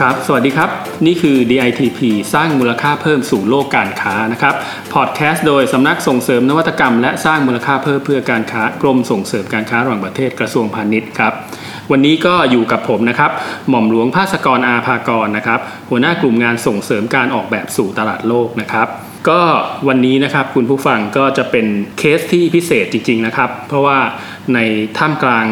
[0.00, 0.70] ครับ สวัสดีครับ
[1.06, 2.00] นี่คือ DITP
[2.34, 4.54] สร้างมูลค่าเพิ่มสู่โลกการค้านะครับ
[4.94, 11.32] พอดแคสต์โดยสำนักส่งเสริมนวัตกรรม และสร้างมูลค่าเพิ่มเพื่อการค้ากรมส่งเสริมการค้าระหว่างประเทศกระทรวงพาณิชย์ครับ
[11.90, 13.30] วันนี้ก็อยู่กับผมนะครับ
[13.68, 18.88] หม่อมหลวงภาสกรอาภากรนะครับ หัวหน้ากลุ่มงานส่งเสริมการออกแบบสู่ตลาดโลกนะครับ
[19.28, 19.40] ก็
[19.88, 21.66] วันนี้นะครับคุณผู้ฟังก็จะเป็น
[21.98, 23.98] เคสที่พิเศษจริง ๆนะครับ เพราะว่า
[24.54, 24.58] ใน
[24.98, 25.46] ท่ามกลาง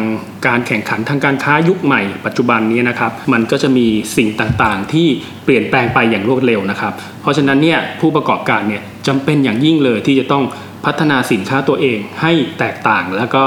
[0.47, 3.87] การแข่งขันทางการค้ายุคใหม่ปัจจุบันนี้นะครับ มันก็จะมี
[4.17, 5.07] สิ่งต่างๆ ที่
[5.43, 10.43] เปลี่ยนแปลงไปอย่างรวดเร็วนะครับ เพราะฉะนั้นเนี่ยผู้ประกอบการเนี่ยจำเป็นอย่างยิ่งเลยที่จะต้อง
[10.85, 13.43] พัฒนาสินค้าตัวเองให้แตกต่าง แล้วก็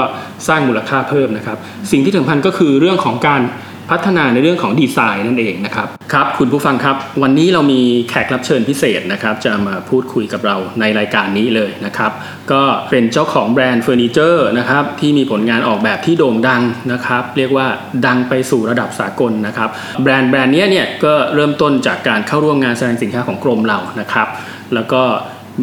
[0.47, 1.57] สร้างมูลค่าเพิ่มนะครับ
[1.91, 3.41] สิ่งที่สำคัญก็คือเรื่องของการ
[3.91, 12.11] พัฒนาในเรื่องของดีไซน์นั่นเองนะครับครับคุณผู้ฟังครับ วันนี้เรามีแขกรับเชิญพิเศษนะครับ จะมาพูดคุยกับเราในรายการนี้เลยนะครับ
[12.51, 16.61] ก็เป็นเจ้าของแบรนด์เฟอร์นิเจอร์นะครับที่มีผลงานออกแบบที่โด่งดัง
[16.93, 17.67] นะครับ เรียกว่า
[18.05, 19.69] ดังไปสู่ระดับสากลนะครับ
[20.01, 24.27] แบรนด์แบรนด์นี้เนี่ยก็เริ่มต้นจากการเข้าร่วมงานแสดงสินค้าของกรมเรานะครับ
[24.73, 25.03] แล้วก็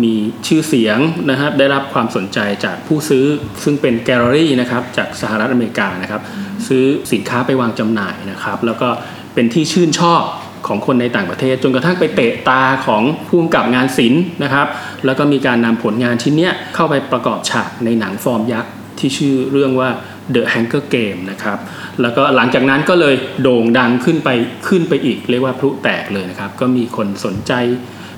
[0.02, 0.14] มี
[0.46, 0.98] ชื่อเสียง
[1.30, 3.24] นะครับได้รับความสนใจจากผู้ซื้อ
[3.62, 6.22] ซึ่งเป็นแกลเลอรี่นะครับจากสหรัฐอเมริกานะครับ
[6.66, 8.88] ซื้อสินค้าไปวางจำหน่ายนะครับ แล้วก็
[9.34, 10.22] เป็นที่ชื่นชอบ
[10.66, 14.66] ของคนในต่างประเทศ จนกระทั่งไปเตะตาของผู้กำกับงานศิลป์นะครับ
[15.04, 19.90] แล้วก็มีการนำผลงานชิ้นเนี้ยเข้าไปประกอบฉากในหนังฟอร์มยักษ์ที่ชื่อเรื่องว่า
[20.34, 21.58] The Hunger Game นะครับ
[22.00, 24.28] แล้วก็หลังจากนั้นก็เลยโด่งดังขึ้นไป
[24.68, 27.52] ขึ้นไปอีก เรียกว่าพลุแตกเลยนะครับ ก็มีคนสนใจ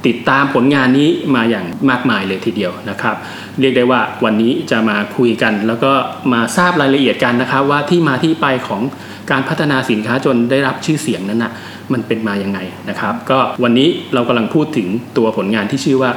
[0.07, 3.17] ติดตามผลงานนี้มาอย่างมากมายเลยทีเดียวนะครับ
[3.61, 5.93] เรียกได้ว่าวันนี้จะมาคุยกัน แล้วก็
[6.33, 8.83] มาทราบรายละเอียดกันนะครับ ว่าที่มาที่ไปของ
[9.31, 11.53] การพัฒนาสินค้าจนได้รับชื่อเสียงนั้นนะ
[11.93, 16.11] มันเป็นมาอย่างไงนะครับ ก็วันนี้เรากำลังพูดถึงตัวผลงานที่ชื่อว่า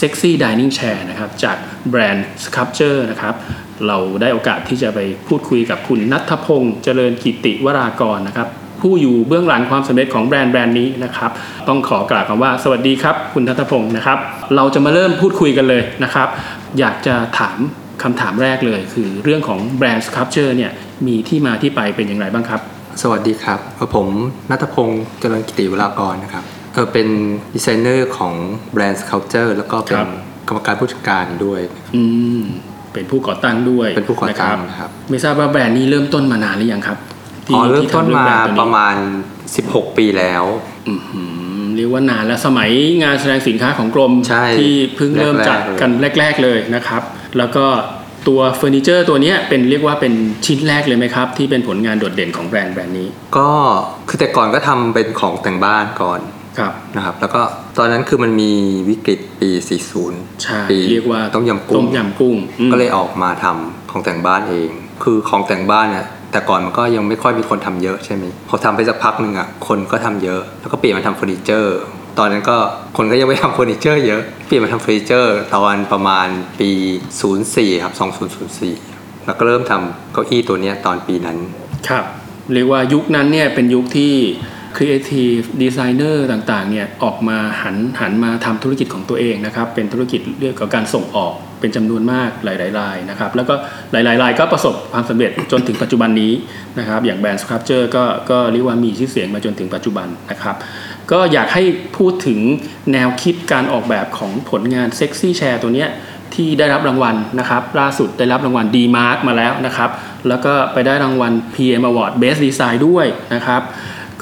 [0.00, 1.56] Sexy Dining Chair นะครับจาก
[1.90, 3.34] แบรนด์ Sculpture นะครับ
[3.86, 4.98] เราได้โอกาสที่จะไป
[5.28, 8.48] พูดคุยกับคุณนัทพงศ์เจริญกิติวรากรนะครับ
[8.82, 11.30] ผู้อยู่เบื้องหลังความสำเร็จของแบรนด์แบรนด์นี้นะครับ
[11.68, 14.18] ต้องขอกล่าวคำว่าสวัสดีครับ คุณนัทพงศ์นะครับ
[14.56, 16.28] เราจะมาเริ่มพูดคุยกันเลยนะครับ
[16.78, 17.58] อยากจะถาม
[18.02, 20.72] คำถามแรกเลย คือเรื่องของแบรนด์ Sculpture เนี่ย
[21.06, 22.60] มีที่มาที่ไปเป็นอย่างไรบ้างครับ
[23.02, 23.58] สวัสดีครับ
[23.94, 24.08] ผม
[24.50, 26.44] นัทพงศ์เจริญกิติวรากรนะครับ
[26.74, 27.08] เออเป็น
[27.54, 28.34] ดีไซเนอร์ของ
[28.72, 30.08] แบรนด์ Sculpture แล้วก็เป็นครับ
[30.48, 31.60] กรรมการผู้จัดการด้วย
[31.96, 32.02] อื
[32.40, 32.42] ม
[32.92, 37.11] เป็นผู้ก่อตั้งด้วยเป็นผู้ก่อตั้งนะนะครับ ไม่ทราบว่าแบรนด์นี้เริ่มต้นมานานหรือยังครับที่
[37.54, 38.94] อ๋อเริ่มที่ต้นทำเรื่องมาแบรนด์ตัวนี้ประมาณ
[39.46, 40.44] 16 ปีแล้ว
[40.88, 41.22] อื้อหื
[41.60, 42.70] อเรียกว่านานแล้วสมัย
[43.02, 47.02] งานแสดงสินค้าของกรมใช่ที่เพิ่งเริ่มจัดกันแรก ๆเลยนะครับ
[47.38, 47.66] แล้วก็
[48.28, 50.12] ตัวเฟอร์นิเจอร์ตัวเนี้ยเป็นเรียกว่าเป็น
[50.46, 53.50] ชิ้นแรกเลยไหมครับ ที่เป็นผลงานโดดเด่นของแบรนด์แบรนด์นี้ ก็
[54.08, 56.20] คือแต่ก่อนก็ทำเป็นของแต่งบ้านก่อน
[56.58, 57.42] ครับนะครับ แล้วก็
[57.78, 58.52] ตอนนั้นคือมันมี
[58.88, 59.50] วิกฤตปี
[59.96, 64.70] 40ใช่ปีเรียกว่าต้มยำกุ้ต้งมยำกุ้งอืมก็เลยออกมาทำของแต่งบ้านเอง
[65.02, 71.78] คือของแต่งบ้านเนี่ย แต่ก่อนมันก็ยังไม่ค่อยมีคนทำเยอะใช่ไหมพอทำไปสักพักหนึ่งอะคนก็ทำเยอะ แล้วก็เปลี่ยนมาทำเฟอร์นิเจอร์
[72.18, 72.56] ตอนนั้นก็
[72.96, 76.28] คนก็ยังไม่ทำเฟอร์นิเจอร์เยอะ เปลี่ยนมาทำเฟอร์นิเจอร์ตอนประมาณ
[76.60, 76.70] ปี
[77.26, 77.94] 04 ครับ
[78.58, 81.36] 2004 แล้วก็เริ่มทำเก้าอี้ตัวนี้ตอนปีนั้น
[81.88, 82.04] ครับ
[82.52, 84.14] เรียกว่ายุคนั้นเนี่ยเป็นยุคที่
[84.76, 93.54] Creative Designer ต่างๆเนี่ยออกมาหันหันมาทำธุรกิจของตัวเองนะครับ เป็นธุรกิจเรื่องของการส่งออกเป็นจำนวนมากหลายๆรายนะครับ แล้วก็
[93.92, 96.32] หลายๆรายก็ประสบความสำเร็จจนถึงปัจจุบันนี้
[96.78, 100.56] นะครับ อย่างแบรนด์ Sculpture ก็ก็เรียกว่ามีชื่อเสียงมาจนถึงปัจจุบันนะครับ
[101.12, 101.62] ก็อยากให้
[101.96, 102.38] พูดถึง
[102.92, 105.90] แนวคิดการออกแบบของผลงาน Sexy Chair ตัวเนี้ย
[106.34, 109.90] ที่ได้รับรางวัลนะครับ ล่าสุดได้รับรางวัล D-Mark มาแล้วนะครับ
[110.28, 113.62] แล้วก็ไปได้รางวัล PM Award Best Design ด้วยนะครับ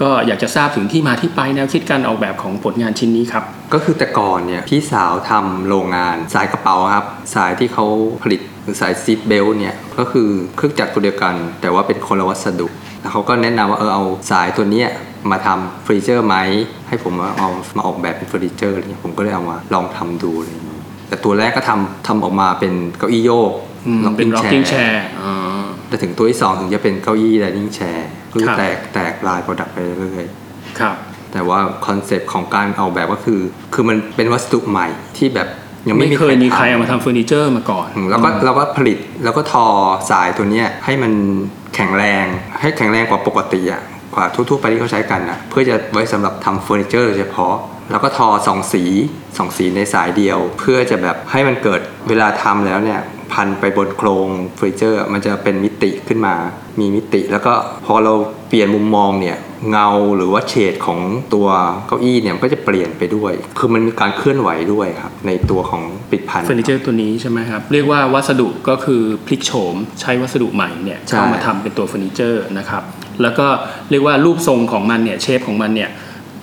[0.03, 7.87] ก็อยากจะทราบถึงที่มาที่ไปแนวคิดการออกแบบของผลงานชิ้นนี้ครับ ก็คือแต่ก่อนเนี่ยพี่สาวทำโรงงานสายกระเป๋าครับ สายที่เขา
[8.22, 12.69] ผลิตหรือสาย seat belt เนี่ยก็คือเครื่องจักรตัวเดียวกัน แต่ว่าเป็นคนละวัสดุ
[13.01, 14.89] แล้วเขาก็แนะนำว่าเออเอาสายตัวเนี้ย
[15.30, 16.36] มาทำเฟอร์นิเจอร์ไหม
[16.89, 23.53] ให้ผมเอามาออกแบบเป็นเฟอร์นิเจอร์อะไรเงี้ยผมก็เลยเอามาลองทำดูอะไรเงี้ยแต่ตัวแรกก็ทำทำออกมาเป็นเก้าอี้โยก
[23.86, 25.33] อืมเป็น rocking chair อ๋อ
[25.89, 30.97] แต่ถึงตัวที่สองถึงจะเป็นเก้าอี้ dining chair คือครั บแตกแตกไลน์ product ไปเรื่อยๆครับ
[31.32, 33.41] แต่ว่าคอนเซปต์ของการออกแบบก็คือ
[33.74, 35.48] คือมันเป็นวัสดุใหม่ที่แบบ
[35.88, 39.66] ยังไม่ไม่มีเคยมีใครทำเอามาทำเฟอร์นิเจอร์มาก่อนอืมแล้วก็เราก็ผลิตแล้วก็ทอ
[40.10, 41.12] สายตัวเนี้ยให้มัน
[41.74, 42.27] แข็งแรง
[42.60, 43.82] ให้แข็งแรงกว่าปกติอะ
[44.15, 47.54] กว่าทั่วๆไปที่เขาใช้กันอะเพื่อจะไว้สำหรับทำเฟอร์นิเจอร์โดยเฉพาะ
[47.91, 48.84] แล้วก็ทอสองสี
[49.39, 53.01] สองสีในสายเดียว เพื่อจะแบบให้มันเกิดเวลาทำแล้วเนี่ย
[53.33, 56.34] พันไปบนโครงเฟอร์นิเจอร์ มันจะเป็นมิติขึ้นมา
[56.81, 57.53] มีมิติ แล้วก็
[57.87, 58.15] พอเรา
[58.48, 59.37] เปลี่ยนมุมมองเนี่ย
[59.71, 61.01] เงาหรือว่าเฉดของ
[61.34, 61.48] ตัว
[61.87, 72.83] เก้าอี้เนี่ยมันก็จะเปลี่ยนไปด้วย คือมันมีการเคลื่อนไหวด้วยครับ ในตัวของปิดพันเฟอร์นิเจอร์ตัวนี้ใช่ไหมครับ เรียกว่าวัสดุก็คือพลิกโฉมใช้วัสดุใหม่เนี่ยใช่เข้ามาทำเป็นตัวเฟอร์นิเจอร์นะครับ
[73.22, 73.47] แล้วก็
[73.91, 75.91] เรียกว่ารูปทรงของมันเนี่ย shape ของมันเนี่ย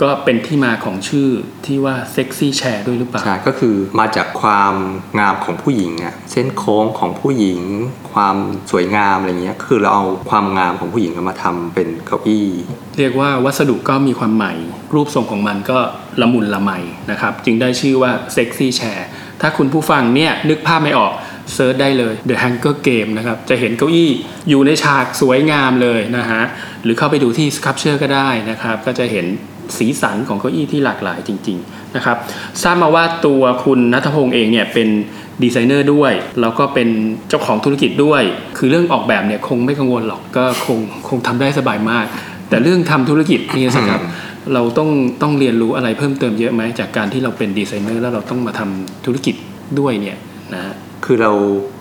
[0.01, 1.29] ก็เป็นที่มาของชื่อ
[1.65, 4.73] ที่ว่า Sexy Chair ด้วยหรือเปล่า ใช่ ก็คือมาจากความ
[5.19, 7.61] งามของผู้หญิงอะเส้นโค้งของผู้หญิง
[8.13, 8.35] ความ
[8.71, 12.47] สวยงามอะไรเงี้ย คือเราเอาความงามของผู้หญิงมาทำเป็นเก้าอี้
[12.97, 14.53] เรียกว่าวัสดุก็มีความใหม่
[14.94, 15.79] รูปทรงของมันก็
[16.21, 16.71] ละมุนละไม
[17.11, 19.07] นะครับ จึงได้ชื่อว่า Sexy Chair
[19.41, 21.13] ถ้าคุณผู้ฟังเนี่ยนึกภาพไม่ออก
[21.53, 24.11] search ได้เลย The Hunger Game นะครับ จะเห็นเก้าอี้
[24.49, 26.44] อยู่ในฉากสวยงามเลยนะฮะ
[26.83, 29.25] หรือเข้าไปดูที่ Sculpture ก็ได้นะครับ ก็จะเห็น
[29.77, 32.17] สีสันของเก้าอี้ที่หลากหลายจริงๆนะครับ
[32.63, 34.87] ทราบมาว่าตัวคุณนัทพงษ์เองเนี่ยเป็น
[35.43, 36.89] ดีไซเนอร์ด้วย แล้วก็เป็น
[37.29, 38.21] เจ้าของธุรกิจด้วย
[38.57, 40.77] คือเรื่องออกแบบเนี่ยคงไม่กังวลหรอกก็คง
[41.07, 42.05] คงทำได้สบายมาก
[42.49, 44.01] แต่เรื่องทำธุรกิจนี่สิครับ
[44.53, 44.89] เราต้อง
[45.21, 49.35] ต้องเรียนรู้อะไรเพิ่มเติมเยอะไหมจากการที่เราเป็นดีไซเนอร์แล้วเราต้องมาทำธุรกิจ
[49.79, 50.17] ด้วยเนี่ย
[50.53, 50.73] นะฮะ
[51.05, 51.31] คือเรา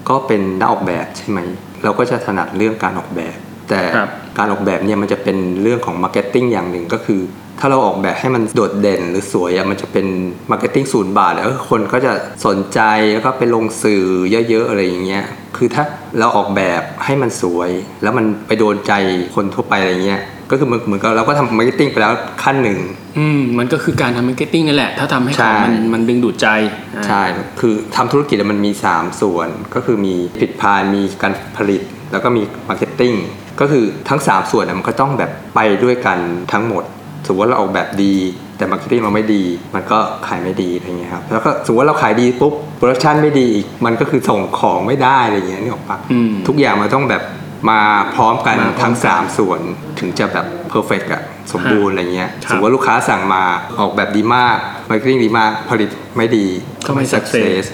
[0.09, 1.39] ก็เป็นนักออกแบบใช่ไหม
[1.85, 3.37] เราก็จะถนัดเรื่องการออกแบบ
[3.69, 7.21] แต่ครับการออกแบบเนี่ยมันจะเป็นเรื่องของ marketing อย่างหนึ่งก็คือ
[7.61, 10.07] ถ้าเราออกแบบให้มันโดดเด่นหรือสวยอะมันจะเป็น
[10.51, 12.13] marketing ศูนย์บาทแล้วคนก็จะ
[12.47, 12.81] สนใจ
[13.13, 14.03] แล้วก็ไปลงสื่อ
[14.49, 15.25] เยอะๆอะไรอย่างเงี้ย
[15.57, 15.85] คือถ้า
[16.19, 17.71] เราออกแบบให้มันสวย
[18.03, 18.93] แล้วมันไปโดนใจ
[19.35, 22.79] คนทั่วไปอะไรเงี้ยก็คือเหมือนเหมือนกับเราก็ทำ marketing ไปแล้วขั้นหนึ่ง
[23.19, 26.49] อืมมันก็คือการทำ marketing นั่นแหละ ถ้าทำให้ของใช่มันมันดึงดูดใจ
[26.97, 27.23] อ่าใช่
[27.61, 31.83] คือทำธุรกิจอะมันมี 3 ส่วนก็คือมีผลิตภัณฑ์มีการผลิต
[32.13, 33.15] แล้วก็มี marketing
[33.61, 36.19] ก็คือทั้ง 3 ส่วนอะมันก็ต้องแบบไปด้วยกัน
[36.53, 36.85] ทั้งหมด
[37.27, 38.15] สมมติว่าเราออกแบบดี
[38.57, 39.43] แต่ marketing เราไม่ดี
[39.75, 47.23] มันก็ขายไม่ดีอะไรเงี้ยครับแล้วก็สมมติว่าเราขายดีปุ๊บ production ไม่ดีอีกมันก็คือส่งของไม่ได้อะไรเงี้ยนึกออกปะอืมทุกอย่างมันต้องแบบ
[47.71, 47.81] มา
[48.15, 49.61] พร้อมกันมาพร้อมทั้งกัน3ส่วน
[49.99, 51.23] ถึงจะแบบ perfect อะ
[51.53, 53.43] สมบูรณ์อะไรเงี้ยครับสมมติว่าลูกค้าสั่งมา
[53.81, 54.57] ออกแบบดีมาก
[54.91, 56.47] marketing ดีมากผลิตไม่ดี
[56.87, 57.65] ก็ไม่ success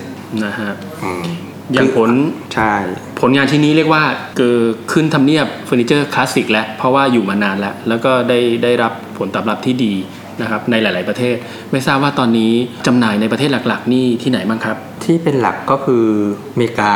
[0.44, 1.24] นะฮะอืม
[1.72, 2.10] อย่างผล
[2.54, 2.74] ใช่
[3.20, 4.04] ผลงานชิ้นนี้เรียกว่า
[4.38, 9.94] เกิดขึ้นทำเนียบเฟอร์นิเจอร์คลาสสิกแล้วเพราะว่าอยู่มานานแล้ว แล้วก็ได้ได้รับผลตอบรับที่ดี
[10.40, 11.36] นะครับในหลาย ๆประเทศ
[11.72, 12.52] ไม่ทราบว่าตอนนี้
[12.86, 16.06] จำหน่ายในประเทศหลัก ๆ นี่ที่ไหนบ้างครับ ที่เป็นหลักก็คือ
[16.52, 16.94] อเมริกา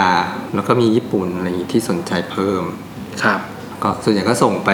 [0.54, 2.62] แล้วก็มีญี่ปุ่นอะไรอย่างงี้ที่สนใจเพิ่ม
[3.24, 3.40] ครับ
[3.82, 4.70] ก็ส่วนใหญ่ก็ส่งไป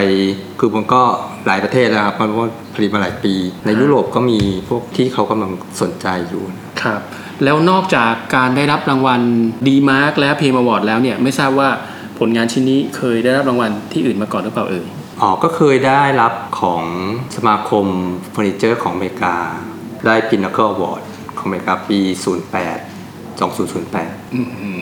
[0.59, 1.01] คือมันก็
[1.47, 3.33] หลายประเทศแล้วครับเพราะว่าผลิตมาหลายปี
[3.65, 4.39] ในยุโรปก็มี
[4.69, 5.51] พวกที่เขากำลัง
[5.81, 6.43] สนใจอยู่
[6.83, 7.01] ครับ
[7.43, 9.21] แล้วนอกจากการได้รับรางวัล
[9.67, 11.69] DEmark และ PM Award แล้วเนี่ยไม่ทราบว่า
[12.19, 14.85] ผลงานชิ้นนี้เคยได้รับรางวัลที่อื่นมาก่อนหรือเปล่าเอ่ย
[15.21, 16.83] อ๋อก็เคยได้รับของ
[17.35, 17.85] สมาคม
[18.31, 19.35] เฟอร์นิเจอร์ของอเมริกา
[20.05, 21.01] ได้ Pinnacle Award
[21.37, 21.99] ของอเมริกาปี
[22.71, 24.39] 08 2008อื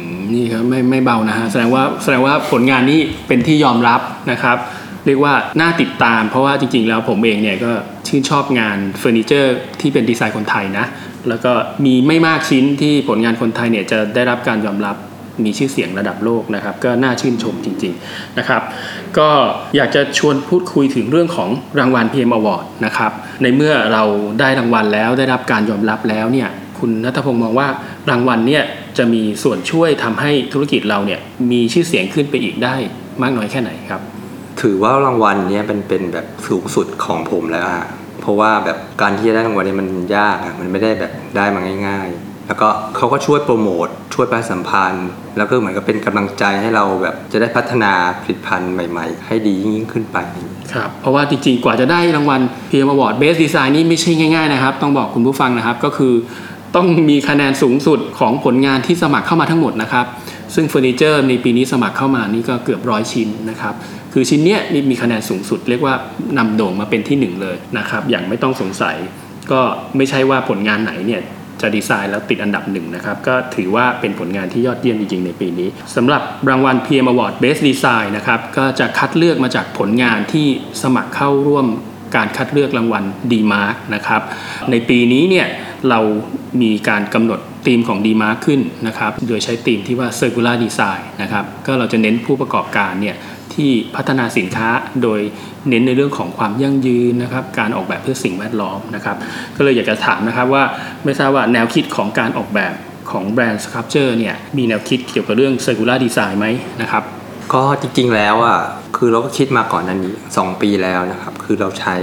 [0.09, 4.01] มนี่ครับไม่ไม่เบานะฮะแสดงว่าแสดงว่าผลงานนี้เป็นที่ยอมรับ
[4.31, 4.57] นะครับ
[5.05, 7.71] เรียกว่าน่าติดตามเพราะว่าจริงๆ แล้วผมเองเนี่ยก็
[8.07, 10.85] ชื่นชอบงานเฟอร์นิเจอร์ที่เป็นดีไซน์คนไทยนะ
[11.29, 11.51] แล้วก็
[11.85, 14.95] มีไม่มากชิ้นที่ผลงานคนไทยเนี่ยจะได้รับการยอมรับ
[15.45, 18.61] มีชื่อเสียงระดับโลกนะครับ ก็น่าชื่นชมจริงๆนะครับ
[19.17, 19.29] ก็
[19.75, 24.03] อยากจะชวนพูดคุยถึงเรื่องของรางวัล PM Award นะครับในเมื่อเรา
[24.39, 27.67] ได้รางวัลแล้วได้รับการยอมรับแล้วเนี่ยคุณนัทพงศ์มองว่า
[28.09, 28.63] รางวัลเนี่ย
[28.97, 31.19] จะมีส่วนช่วยทำให้ธุรกิจเราเนี่ย
[31.51, 32.75] มีชื่อเสียงขึ้นไปอีกได้
[33.21, 34.01] มากน้อยแค่ไหนครับ
[34.61, 37.85] ถือว่ารางวัลเนี้ยเป็นเป็นแบบสูงสุดของผมแล้วอะ
[38.21, 39.87] เพราะว่าแบบการที่จะได้รางวัลเนี้มัน
[40.17, 47.91] ยากอะมันไม่ได้แบบได้มาง่าย ๆ แล้วก็เขาก็ช่วยโปรโมทช่วยประชาสัมพันธ์ แล้วก็เหมือนกับเป็นกำลังใจให้เราแบบจะได้พัฒนา
[48.23, 50.17] ผลิตภัณฑ์ใหม่ ๆ ให้ดียิ่งขึ้นไป
[50.73, 56.13] ครับเพราะว่าจริงๆ กว่าจะได้รางวัล PM Award Best Design นี่ไม่ใช่ง่ายๆนะครับ ต้องบอกคุณผู้ฟังนะครับก็คือ
[56.75, 60.05] ต้องมีคะแนนสูงสุดของผลงานที่สมัครเข้ามาทั้งหมดนะครับ
[60.55, 63.73] ซึ่งเฟอร์นิเจอร์ในปีนี้สมัครเข้ามานี่ก็เกือบร้อยชิ้นนะครับ
[64.13, 65.95] คือชิ้นเนี้ยนี่มีคะแนนสูงสุดเรียกว่า
[66.37, 68.97] นำโด่งมาเป็นที่หนึ่งเลยนะครับ อย่างไม่ต้องสงสัย
[69.51, 69.61] ก็
[69.97, 71.21] ไม่ใช่ว่าผลงานไหนเนี่ย
[71.61, 80.47] จะดีไซน์แล้วติดอันดับหนึ่งนะครับ ก็ถือว่าเป็นผลงานที่ยอดเยี่ยมจริง ๆ ในปีนี้สำหรับรางวัล PM Award Best Design นะครับ ก็จะคัดเลือกมาจากผลงานที่
[80.83, 81.67] สมัครเข้าร่วม
[82.15, 84.21] การคัดเลือกรางวัล D-Mark นะครับ
[84.71, 85.47] ในปีนี้เนี่ย
[85.89, 85.99] เรา
[86.61, 93.15] มีการกำหนด ธีมของ D-Mark ขึ้นนะครับโดยใช้ธีมที่ว่า Circular Design นะครับก็เราจะเน้นผู้ประกอบการเนี่ย
[93.53, 94.69] ที่พัฒนาสินค้า
[95.03, 95.19] โดย
[95.69, 99.17] เน้นในเรื่องของความยั่งยืนนะครับการออกแบบเพื่อสิ่งแวดล้อมนะครับ
[99.57, 100.63] ก็เลยอยากจะถามนะครับว่า
[101.03, 102.73] ไม่ทราบว่าแนวคิดของการออกแบบ
[103.11, 106.47] ของแบรนด์ Sculpture เนี่ยมีแนวคิดเกี่ยวกับเรื่อง circular design ไหม
[106.81, 107.03] นะครับ
[107.53, 108.59] ก็จริงๆแล้วอะ
[108.97, 111.95] คือเราก็คิดมาก่อนนั้นนี้ 2 ปีแล้วนะครับคือเราใช้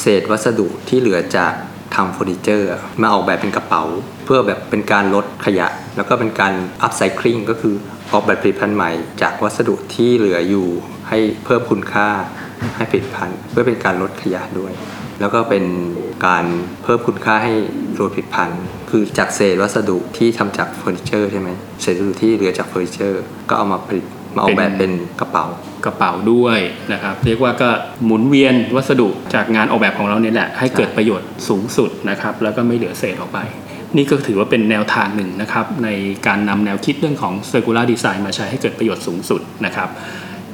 [0.00, 1.52] เศษวัสดุที่เหลือจาก
[1.94, 2.68] ทำเฟอร์นิเจอร์
[3.02, 3.84] มาออกแบบเป็นกระเป๋า
[4.32, 7.74] พื่อแบบเป็นการลดขยะ แล้วก็เป็นการอัพไซคลิงก็คือ
[8.12, 8.90] ออกแบบผลิตภัณฑ์ใหม่
[9.22, 10.68] จากวัสดุที่เหลืออยู่
[11.08, 12.08] ให้เพิ่มคุณค่า
[12.76, 14.72] ให้ผลิตภัณฑ์ เพื่อเป็นการลดขยะด้วย
[15.20, 15.64] แล้วก็เป็น
[16.26, 16.44] การ
[16.82, 17.52] เพิ่มคุณค่าให้
[17.96, 21.48] ตัวผลิตภัณฑ์ คือจากเศษวัสดุที่ทำจากเฟอร์นิเจอร์ใช่ไหม
[21.82, 24.04] เศษวัสดุที่เหลือจากเฟอร์นิเจอร์ ก็เอามาผลิต
[24.36, 25.46] มาออกแบบเป็นกระเป๋า
[25.86, 26.58] กระเป๋าด้วย
[26.92, 27.68] นะครับ เรียกว่าก็
[28.04, 33.40] หมุนเวียนวัสดุจากงานออกแบบของเราเนี่ยแหละให้เกิดประโยชน์สูงสุดนะครับ แล้วก็ไม่เหลือเศษออกไป
[33.96, 35.88] นี่ก็ถือว่าเป็นแนวทางหนึ่งนะครับใน
[36.26, 39.88] การนำแนวคิดเรื่องของ circular design มาใช้ให้เกิดประโยชน์สูงสุดนะครับ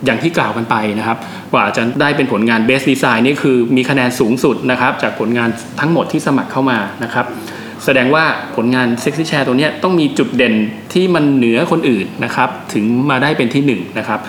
[0.04, 1.18] อย่างที่กล่าวกันไปนะครับ
[1.52, 5.48] กว่าจะได้เป็นผลงาน best design นี่คือมีคะแนนสูงสุดนะครับจากผลงาน
[5.80, 7.26] ทั้งหมดที่สมัครเข้ามานะครับ
[7.84, 8.24] แสดงว่า
[8.56, 10.54] ผลงาน Sexy Share ตัวนี้ต้องมีจุดเด่น
[10.92, 14.20] ที่มันเหนือคนอื่นนะครับถึงมาได้เป็นที่หนึ่งนะครับ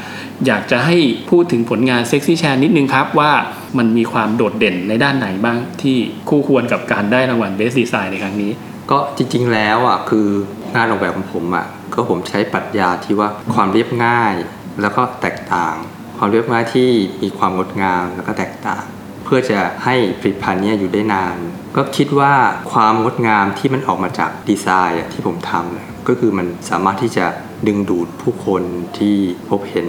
[0.45, 0.97] อยากจะให้
[1.29, 3.31] พูดถึงผลงาน Sexy Share นิดนึงครับว่า
[3.77, 5.97] มันมีความโดดเด่นในด้านไหนบ้างที่
[6.29, 8.51] คู่ควรกับการได้รางวัล Best Design ในครั้งนี้
[8.91, 10.27] ก็จริงๆแล้วอะคือ
[10.75, 14.33] งานออกแบบของผมอะก็ผมใช้ปรัชญาที่ว่าความเรียบง่าย
[14.81, 15.75] แล้วก็แตกต่าง
[16.17, 16.89] ความเรียบง่ายที่
[17.23, 18.83] มีความงดงามแล้วก็แตกต่าง
[19.23, 21.37] เพื่อจะให้ผลิตภัณฑ์เนี้อยู่ได้นาน
[21.75, 22.33] ก็คิดว่า
[22.71, 27.25] ความงดงามที่มันออกมาจากดีไซน์อะที่ผมทำเนี่ยก็คือมันสามารถที่จะ
[27.67, 28.63] ดึงดูดผู้คน
[28.97, 29.15] ที่
[29.49, 29.87] พบเห็น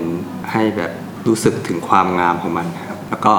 [0.52, 0.92] ให้แบบ
[1.26, 3.34] รู้สึกถึงความงามของมันครับ แล้วก็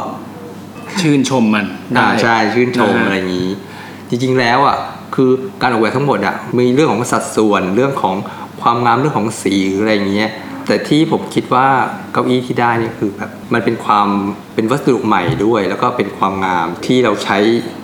[1.02, 3.50] ชื่นชมมันได้อ่าใช่ชื่นชมนะฮะอะไรอย่างนี้
[4.10, 4.78] จริงๆแล้วอะ
[5.22, 8.16] คือการออกแบบทั้งหมดอะมีเรื่องของสัดส่วนเรื่องของ
[8.62, 10.30] ความงามเรื่องของสีหรืออะไรอย่างเงี้ย
[10.68, 11.68] แต่ที่ผมคิดว่า
[12.14, 14.08] เก้าอี้ที่ได้นี่คือแบบมันเป็นความ
[14.56, 17.38] เป็นวัสดุใหม่ด้วย แล้วก็เป็นความงามที่เราใช้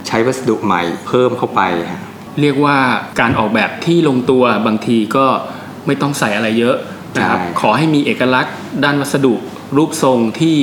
[0.07, 1.61] ใช้วัสดุใหม่เพิ่มเข้าไป
[1.91, 2.01] ฮะ
[2.41, 2.77] เรียกว่า
[3.19, 5.25] การออกแบบที่ลงตัวบางทีก็
[5.85, 6.75] ไม่ต้องใส่อะไรเยอะ
[7.17, 9.33] นะครับใช่ขอให้มีเอกลักษณ์ด้านวัสดุ
[9.77, 10.57] รูปทรงที่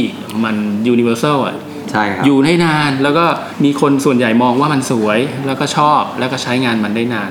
[0.44, 0.56] มัน
[0.92, 1.56] universal อะ
[1.92, 3.24] ใช่ครับอยู่ได้นานแล้วก็
[3.64, 7.30] มีคนส่วนใหญ่มองว่ามันสวยแล้วก็ชอบแล้วก็ใช้งานมันได้นาน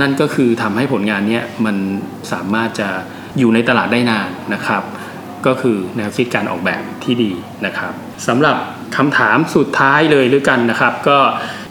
[0.00, 1.76] นั่นก็คือทำให้ผลงานเนี้ยมัน
[2.32, 2.88] สามารถจะ
[3.38, 4.82] อยู่ในตลาดได้นานนะครับ
[5.46, 7.32] ก็คือแนวคิดการออกแบบที่ดี
[7.66, 7.92] นะครับ
[8.28, 8.56] สำหรับ
[8.96, 11.18] คำถามสุดท้ายเลยด้วยกันนะครับ ก็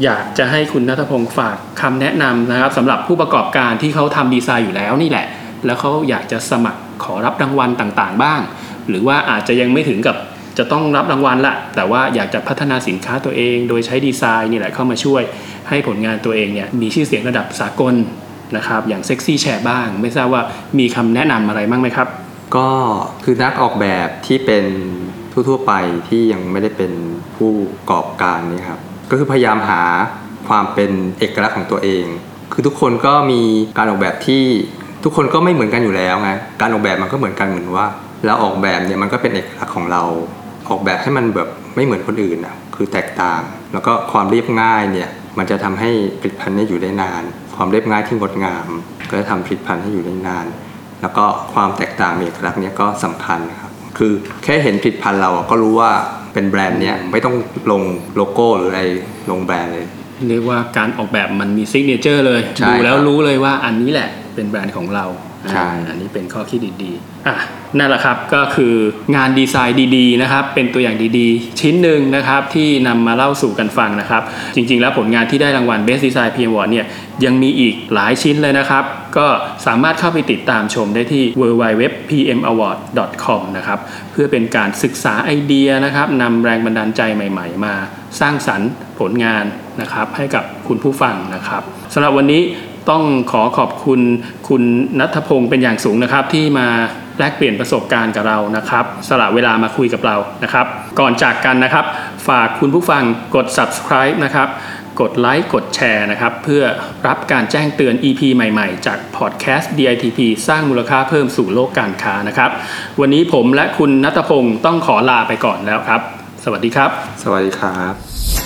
[0.03, 5.25] อยากจะให้คุณนัทพงศ์ฝากคำแนะนำนะครับสำหรับผู้ประกอบการที่เขาทำดีไซน์อยู่แล้วนี่แหละ
[5.65, 8.41] แล้วเขาอยากจะสมัครขอรับรางวัลต่างๆ บ้าง
[8.89, 10.15] หรือว่าอาจจะยังไม่ถึงกับ
[10.59, 15.21] จะต้องรับรางวัลละ แต่ว่าอยากจะพัฒนาสินค้าตัวเอง โดยใช้ดีไซน์นี่แหละเข้ามาช่วย
[15.69, 17.93] ให้ผลงานตัวเองเนี่ยมีชื่อเสียงระดับสากล
[18.57, 20.41] นะครับอย่างเซ็กซี่แชร์บ้าง ไม่ทราบว่า
[20.79, 22.07] มีคำแนะนำอะไรบ้างไหมครับ
[22.55, 22.69] ก็
[23.23, 24.65] คือนักออกแบบที่เป็น
[25.31, 25.73] ทั่วๆไป
[26.09, 26.91] ที่ยังไม่ได้เป็น
[27.35, 29.81] ผู้ประกอบการนี่ครับก็คือพยายามหา
[30.47, 32.05] ความเป็นเอกลักษณ์ของตัวเอง
[32.53, 33.41] คือทุกคนก็มี
[33.77, 34.43] การออกแบบที่
[35.03, 37.87] ทุกคนก็ไม่เหมือนกันอยู่แล้วไงการออกแบบมันก็เหมือนกันเหมือนว่า
[38.25, 40.03] เราออกแบบเนี่ยมันก็เป็นเอกลักษณ์ของเรา
[40.69, 43.41] ออกแบบให้มันแบบไม่เหมือนคนอื่นอะคือแตกต่าง
[43.73, 45.89] แล้วก็ความเรียบง่ายเนี่ยมันจะทำให้
[46.21, 47.23] ผลิตภัณฑ์เนี้อยู่ได้นาน
[47.55, 48.67] ความเรียบง่ายที่งดงาม
[49.09, 50.45] ก็จะทำผลิตภัณฑ์ให้อยู่ได้นาน
[51.01, 54.11] แล้วก็ความแตกต่างมีเอกลักษณ์เนี้ยก็สำคัญนะครับคือ
[54.43, 55.91] แค่เห็นผลิตภัณฑ์เราอะก็รู้ว่า
[56.33, 57.35] เป็นแบรนด์เนี้ยไม่ต้อง
[57.71, 57.81] ลง
[58.15, 58.81] โลโก้หรืออะไร
[59.31, 59.85] ลงแบรนด์เลย
[60.29, 65.05] เรียกว่าการออกแบบมันมี signature เลยใช่ดูแล้วครับรู้เลยว่าอันนี้แหละเป็นแบรนด์ของเรา
[65.51, 67.35] ใช่อ่าอันนี้เป็นข้อคิดดีๆอะ
[67.77, 68.73] นั่นแหละครับก็คือ
[69.15, 74.21] งานดีไซน์ดีๆนะครับเป็นตัวอย่างดีๆ ชิ้นหนึ่งนะครับที่นำมาเล่าสู่กันฟังนะครับ
[74.55, 76.85] จริงๆ แล้วผลงานที่ได้รางวัล Best Design PM Award เนี่ย
[77.25, 78.83] ยังมีอีกหลายชิ้นเลยนะครับ
[79.17, 79.27] ก็
[79.65, 83.79] สามารถเข้าไปติดตามชมได้ที่ www.pmaward.com นะครับ
[84.11, 87.73] เพื่อเป็นการศึกษาไอเดียนะครับนำแรงบันดาลใจใหม่ ๆ มา
[88.19, 88.69] สร้างสรรค์
[88.99, 89.45] ผลงาน
[89.81, 91.61] นะครับให้กับคุณผู้ฟังนะครับ
[91.93, 92.41] สำหรับวันนี้
[92.89, 94.01] ต้องขอขอบคุณ
[94.49, 94.63] คุณ
[94.99, 96.67] นัทพงศ์เป็นอย่างสูงนะครับ ที่มา
[97.19, 100.65] แลกเปลี่ยนประสบการณ์กับเรานะครับ สละเวลามาคุยกับเรานะครับ
[100.99, 101.85] ก่อนจากกันนะครับ
[102.27, 103.03] ฝากคุณผู้ฟัง
[103.35, 104.47] กด subscribe นะครับ
[105.01, 106.63] กดไลค์กดแชร์นะครับ เพื่อ
[107.07, 112.51] รับการแจ้งเตือน EP ใหม่ๆ จากพอดแคสต์ DITP สร้างมูลค่าเพิ่มสู่โลกการค้านะครับ
[112.99, 116.01] วันนี้ผมและคุณนัทพงศ์ต้องขอลาไปก่อนแล้วครับ
[116.43, 116.89] สวัสดีครับ
[117.23, 118.08] สวัสดีครับ